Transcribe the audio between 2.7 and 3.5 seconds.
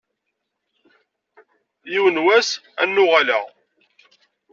ad n-uɣaleɣ.